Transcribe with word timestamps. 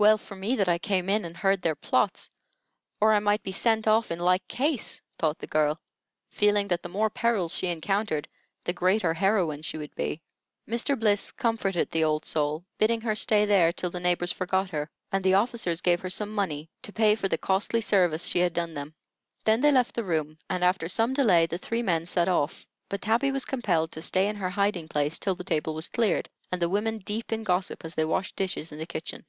"Well 0.00 0.16
for 0.16 0.36
me 0.36 0.56
I 0.62 0.78
came 0.78 1.10
and 1.10 1.36
heard 1.36 1.60
their 1.62 1.74
plots, 1.74 2.30
or 3.00 3.12
I 3.12 3.18
might 3.18 3.42
be 3.42 3.50
sent 3.50 3.88
off 3.88 4.12
in 4.12 4.20
like 4.20 4.46
case," 4.46 5.02
thought 5.18 5.40
the 5.40 5.48
girl, 5.48 5.80
feeling 6.30 6.68
that 6.68 6.84
the 6.84 6.88
more 6.88 7.10
perils 7.10 7.52
she 7.52 7.66
encountered, 7.66 8.28
the 8.62 8.72
greater 8.72 9.12
heroine 9.12 9.62
she 9.62 9.76
would 9.76 9.92
be. 9.96 10.22
Mr. 10.68 10.96
Bliss 10.96 11.32
comforted 11.32 11.90
the 11.90 12.04
old 12.04 12.24
soul, 12.24 12.64
bidding 12.78 13.00
her 13.00 13.16
stay 13.16 13.44
there 13.44 13.72
till 13.72 13.90
the 13.90 13.98
neighbors 13.98 14.30
forgot 14.30 14.70
her, 14.70 14.88
and 15.10 15.24
the 15.24 15.34
officers 15.34 15.80
gave 15.80 15.98
her 16.02 16.10
some 16.10 16.32
money 16.32 16.70
to 16.82 16.92
pay 16.92 17.16
for 17.16 17.26
the 17.26 17.36
costly 17.36 17.80
service 17.80 18.24
she 18.24 18.38
had 18.38 18.52
done 18.54 18.74
them. 18.74 18.94
Then 19.46 19.60
they 19.62 19.72
left 19.72 19.96
the 19.96 20.04
room, 20.04 20.38
and 20.48 20.62
after 20.62 20.86
some 20.86 21.12
delay 21.12 21.46
the 21.46 21.58
three 21.58 21.82
men 21.82 22.06
set 22.06 22.28
off; 22.28 22.64
but 22.88 23.02
Tabby 23.02 23.32
was 23.32 23.44
compelled 23.44 23.90
to 23.90 24.02
stay 24.02 24.28
in 24.28 24.36
her 24.36 24.50
hiding 24.50 24.86
place 24.86 25.18
till 25.18 25.34
the 25.34 25.42
table 25.42 25.74
was 25.74 25.88
cleared, 25.88 26.28
and 26.52 26.62
the 26.62 26.68
women 26.68 26.98
deep 26.98 27.32
in 27.32 27.42
gossip, 27.42 27.84
as 27.84 27.96
they 27.96 28.04
washed 28.04 28.36
dishes 28.36 28.70
in 28.70 28.78
the 28.78 28.86
kitchen. 28.86 29.24